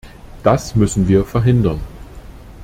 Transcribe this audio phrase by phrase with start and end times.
[0.41, 1.79] Das müssen wir verhindern.